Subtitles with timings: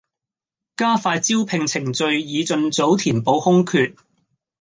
[0.77, 3.93] 加快招聘程序以盡早填補空缺